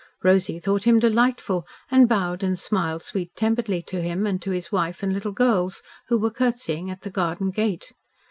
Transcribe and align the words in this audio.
Rosy 0.23 0.57
thought 0.59 0.85
him 0.85 0.97
delightful 0.97 1.63
and 1.91 2.09
bowed 2.09 2.41
and 2.41 2.57
smiled 2.57 3.03
sweet 3.03 3.35
temperedly 3.35 3.83
to 3.83 4.01
him 4.01 4.25
and 4.25 4.41
to 4.41 4.49
his 4.49 4.71
wife 4.71 5.03
and 5.03 5.13
little 5.13 5.31
girls, 5.31 5.83
who 6.07 6.17
were 6.17 6.31
curtseying 6.31 6.89
at 6.89 7.01
the 7.03 7.11
garden 7.11 7.51
gate. 7.51 7.93